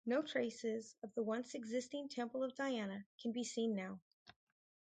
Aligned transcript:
No 0.03 0.23
traces 0.23 0.95
of 1.03 1.13
the 1.13 1.21
once 1.21 1.53
existing 1.53 2.09
Temple 2.09 2.43
of 2.43 2.55
Diana 2.55 3.05
can 3.21 3.31
be 3.31 3.43
seen 3.43 3.75
now. 3.75 3.99